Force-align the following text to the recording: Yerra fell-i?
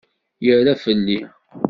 Yerra 0.45 0.73
fell-i? 0.83 1.19